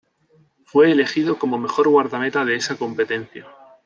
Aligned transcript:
Fue 0.63 0.91
elegido 0.91 1.37
como 1.37 1.59
mejor 1.59 1.87
guardameta 1.87 2.43
de 2.43 2.55
esa 2.55 2.75
competencia. 2.75 3.45